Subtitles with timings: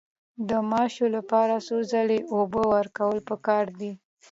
[0.49, 3.91] د ماشو لپاره څو ځله اوبه ورکول پکار دي؟